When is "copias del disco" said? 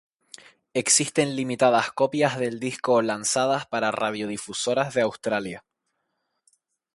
1.91-3.03